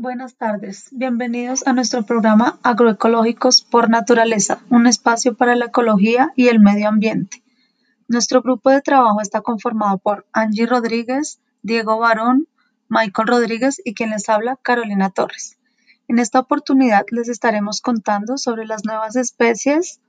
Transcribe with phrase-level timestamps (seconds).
[0.00, 6.48] Buenas tardes, bienvenidos a nuestro programa Agroecológicos por Naturaleza, un espacio para la ecología y
[6.48, 7.42] el medio ambiente.
[8.08, 12.48] Nuestro grupo de trabajo está conformado por Angie Rodríguez, Diego Barón,
[12.88, 15.58] Michael Rodríguez y quien les habla, Carolina Torres.
[16.08, 20.00] En esta oportunidad les estaremos contando sobre las nuevas especies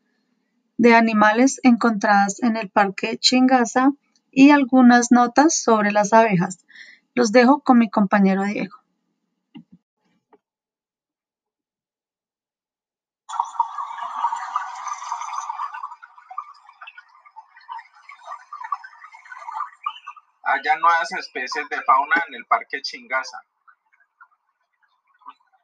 [0.77, 3.91] de animales encontradas en el Parque Chingaza
[4.31, 6.66] y algunas notas sobre las abejas.
[7.13, 8.80] Los dejo con mi compañero Diego.
[20.51, 23.41] Hay nuevas especies de fauna en el Parque Chingaza.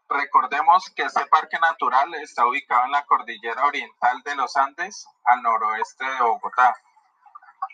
[0.07, 5.41] Recordemos que este parque natural está ubicado en la cordillera oriental de los Andes, al
[5.41, 6.73] noroeste de Bogotá,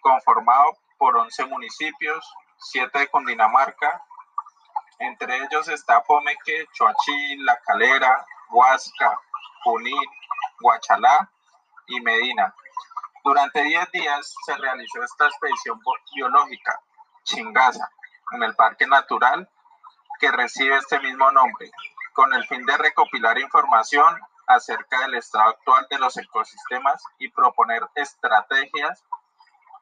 [0.01, 4.03] conformado por 11 municipios, 7 de Cundinamarca,
[4.97, 9.19] entre ellos está Pomeque, Choachín, La Calera, Huasca,
[9.63, 10.09] Junín,
[10.59, 11.29] Guachalá
[11.85, 12.55] y Medina.
[13.23, 15.79] Durante 10 días se realizó esta expedición
[16.15, 16.79] biológica,
[17.23, 17.89] Chingaza,
[18.31, 19.49] en el Parque Natural
[20.19, 21.69] que recibe este mismo nombre,
[22.13, 27.81] con el fin de recopilar información acerca del estado actual de los ecosistemas y proponer
[27.95, 29.03] estrategias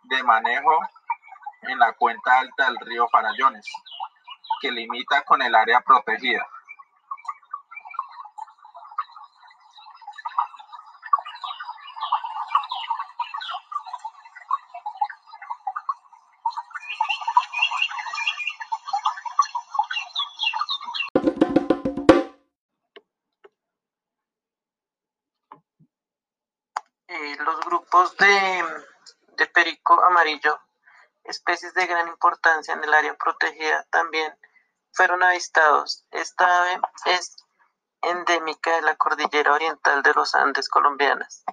[0.03, 0.79] de manejo
[1.63, 3.65] en la cuenca alta del río Farallones,
[4.61, 6.45] que limita con el área protegida.
[27.13, 28.63] Eh, los grupos de,
[29.35, 30.57] de perico amarillo
[31.25, 34.33] especies de gran importancia en el área protegida también
[34.93, 36.05] fueron avistados.
[36.11, 37.35] Esta ave es
[38.01, 41.43] endémica de la cordillera oriental de los Andes colombianas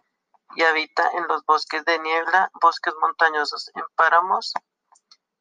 [0.55, 4.55] y habita en los bosques de niebla, bosques montañosos en páramos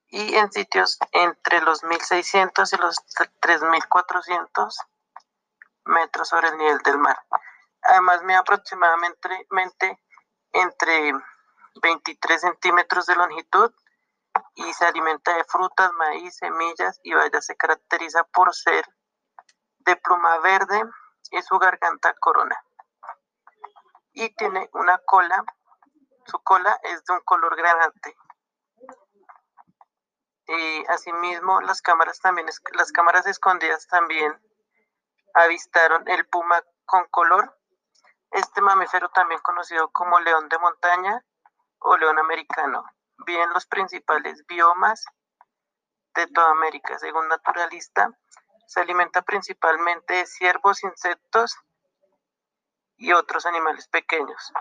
[0.07, 3.06] y en sitios entre los 1600 y los
[3.39, 4.79] 3400
[5.85, 7.23] metros sobre el nivel del mar.
[7.83, 9.45] Además, mide aproximadamente
[10.57, 11.13] entre
[11.81, 13.72] 23 centímetros de longitud
[14.56, 17.45] y se alimenta de frutas, maíz, semillas y bayas.
[17.45, 18.85] Se caracteriza por ser
[19.79, 20.84] de pluma verde
[21.31, 22.62] y su garganta corona.
[24.13, 25.44] Y tiene una cola,
[26.25, 28.16] su cola es de un color granate.
[30.47, 34.34] Y asimismo, las cámaras también, las cámaras escondidas también
[35.34, 37.53] avistaron el puma con color.
[38.31, 41.23] Este mamífero también conocido como león de montaña
[41.79, 42.83] o león americano
[43.25, 45.05] bien los principales biomas
[46.15, 46.97] de toda América.
[46.99, 48.11] Según naturalista,
[48.67, 51.57] se alimenta principalmente de ciervos, insectos
[52.97, 54.51] y otros animales pequeños.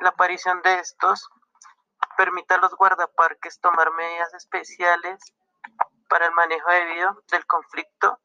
[0.00, 1.28] La aparición de estos
[2.16, 5.20] permite a los guardaparques tomar medidas especiales
[6.08, 8.20] para el manejo debido del conflicto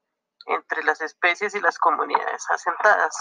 [0.46, 3.18] entre las especies y las comunidades asentadas.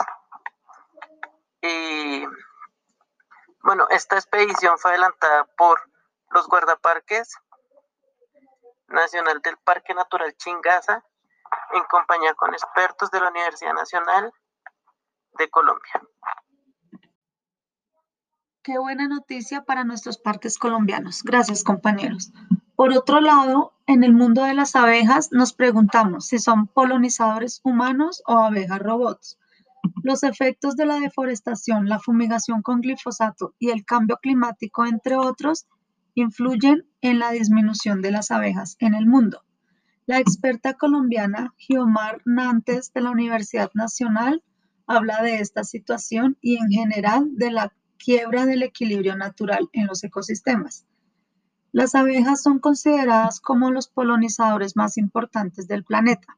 [1.63, 2.25] Y
[3.63, 5.81] bueno, esta expedición fue adelantada por
[6.31, 7.37] los guardaparques
[8.89, 11.05] nacional del Parque Natural Chingaza,
[11.73, 14.33] en compañía con expertos de la Universidad Nacional
[15.39, 16.03] de Colombia.
[18.63, 21.23] Qué buena noticia para nuestros parques colombianos.
[21.25, 22.33] Gracias, compañeros.
[22.77, 28.23] Por otro lado, en el mundo de las abejas nos preguntamos si son polinizadores humanos
[28.27, 29.39] o abejas robots.
[30.03, 35.67] Los efectos de la deforestación, la fumigación con glifosato y el cambio climático, entre otros,
[36.15, 39.43] influyen en la disminución de las abejas en el mundo.
[40.07, 44.43] La experta colombiana Giomar Nantes de la Universidad Nacional
[44.87, 50.03] habla de esta situación y en general de la quiebra del equilibrio natural en los
[50.05, 50.85] ecosistemas.
[51.71, 56.37] Las abejas son consideradas como los polinizadores más importantes del planeta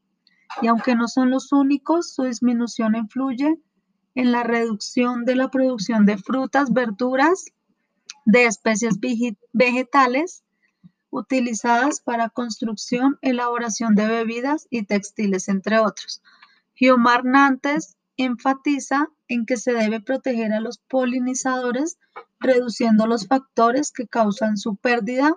[0.63, 3.59] y aunque no son los únicos, su disminución influye
[4.15, 7.47] en la reducción de la producción de frutas, verduras
[8.25, 8.99] de especies
[9.53, 10.45] vegetales
[11.11, 16.23] utilizadas para construcción, elaboración de bebidas y textiles, entre otros.
[16.75, 21.99] Giomar Nantes enfatiza en que se debe proteger a los polinizadores
[22.41, 25.37] reduciendo los factores que causan su pérdida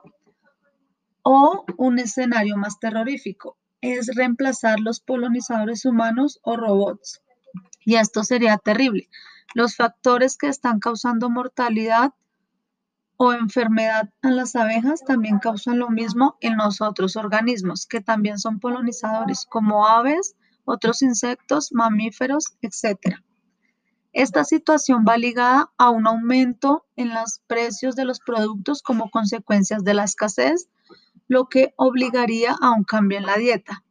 [1.24, 3.58] o un escenario más terrorífico
[3.94, 7.22] es reemplazar los polinizadores humanos o robots.
[7.86, 9.10] Y esto sería terrible.
[9.54, 12.14] Los factores que están causando mortalidad
[13.18, 18.38] o enfermedad en las abejas también causan lo mismo en los otros organismos, que también
[18.38, 20.36] son polinizadores, como aves
[20.66, 23.18] otros insectos, mamíferos, etc.
[24.12, 29.84] Esta situación va ligada a un aumento en los precios de los productos como consecuencias
[29.84, 30.68] de la escasez,
[31.28, 33.84] lo que obligaría a un cambio en la dieta.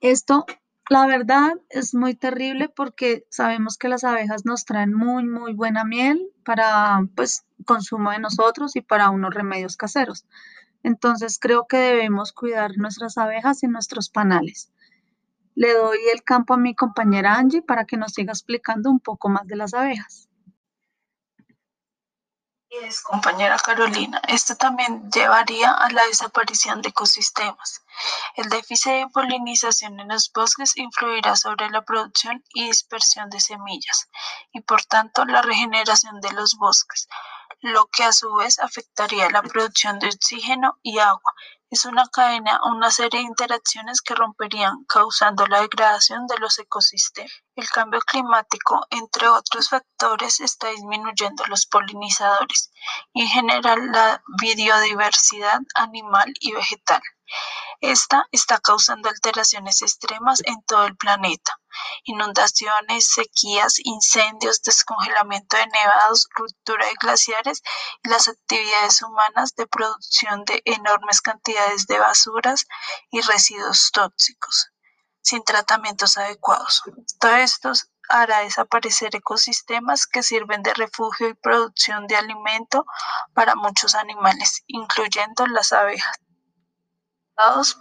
[0.00, 0.44] Esto,
[0.90, 5.84] la verdad, es muy terrible porque sabemos que las abejas nos traen muy, muy buena
[5.84, 10.26] miel para, pues, consumo de nosotros y para unos remedios caseros.
[10.82, 14.70] Entonces, creo que debemos cuidar nuestras abejas y nuestros panales.
[15.54, 19.28] Le doy el campo a mi compañera Angie para que nos siga explicando un poco
[19.28, 20.28] más de las abejas.
[22.82, 27.82] Es, compañera Carolina, esto también llevaría a la desaparición de ecosistemas.
[28.34, 34.08] El déficit de polinización en los bosques influirá sobre la producción y dispersión de semillas
[34.52, 37.06] y por tanto la regeneración de los bosques,
[37.60, 41.32] lo que a su vez afectaría la producción de oxígeno y agua
[41.74, 47.32] es una cadena, una serie de interacciones que romperían, causando la degradación de los ecosistemas.
[47.56, 52.70] El cambio climático, entre otros factores, está disminuyendo los polinizadores
[53.12, 57.02] y en general la biodiversidad animal y vegetal.
[57.80, 61.58] Esta está causando alteraciones extremas en todo el planeta.
[62.04, 67.62] Inundaciones, sequías, incendios, descongelamiento de nevados, ruptura de glaciares
[68.02, 72.66] y las actividades humanas de producción de enormes cantidades de basuras
[73.10, 74.70] y residuos tóxicos
[75.22, 76.82] sin tratamientos adecuados.
[77.18, 77.72] Todo esto
[78.10, 82.84] hará desaparecer ecosistemas que sirven de refugio y producción de alimento
[83.32, 86.14] para muchos animales, incluyendo las abejas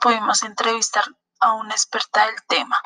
[0.01, 1.06] pudimos entrevistar
[1.44, 2.81] a una experta del tema,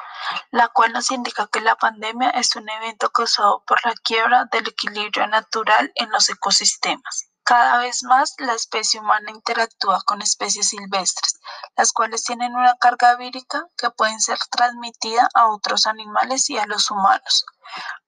[0.51, 4.67] la cual nos indica que la pandemia es un evento causado por la quiebra del
[4.67, 7.29] equilibrio natural en los ecosistemas.
[7.47, 11.39] Cada vez más la especie humana interactúa con especies silvestres,
[11.77, 16.65] las cuales tienen una carga vírica que pueden ser transmitida a otros animales y a
[16.65, 17.45] los humanos.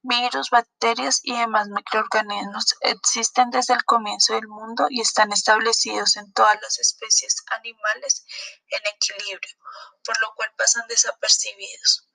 [0.01, 6.33] Virus, bacterias y demás microorganismos existen desde el comienzo del mundo y están establecidos en
[6.33, 8.25] todas las especies animales
[8.68, 9.56] en equilibrio,
[10.03, 12.09] por lo cual pasan desapercibidos.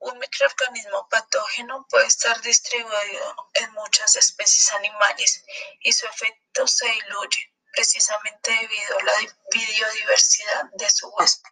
[0.00, 5.44] Un microorganismo patógeno puede estar distribuido en muchas especies animales
[5.80, 9.12] y su efecto se diluye precisamente debido a la
[9.52, 11.50] biodiversidad de su huésped.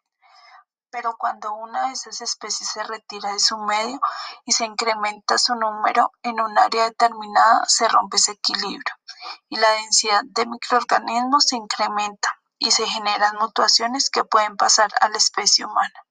[0.90, 4.00] Pero cuando una de esas especies se retira de su medio
[4.46, 8.94] y se incrementa su número en un área determinada, se rompe ese equilibrio
[9.50, 15.10] y la densidad de microorganismos se incrementa y se generan mutuaciones que pueden pasar a
[15.10, 16.07] la especie humana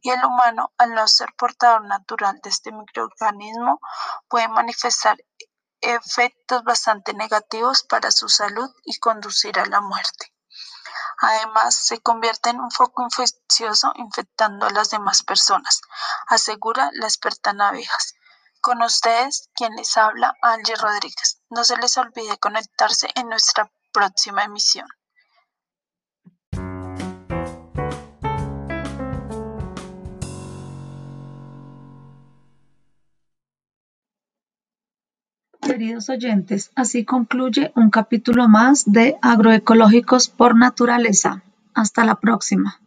[0.00, 3.80] y el humano, al no ser portador natural de este microorganismo,
[4.28, 5.16] puede manifestar
[5.80, 10.32] efectos bastante negativos para su salud y conducir a la muerte.
[11.18, 15.80] Además, se convierte en un foco infeccioso infectando a las demás personas,
[16.26, 18.14] asegura la experta en.
[18.60, 21.40] Con ustedes, quien les habla, Angie Rodríguez.
[21.50, 24.88] No se les olvide conectarse en nuestra próxima emisión.
[35.76, 41.42] Queridos oyentes, así concluye un capítulo más de Agroecológicos por Naturaleza.
[41.74, 42.80] Hasta la próxima.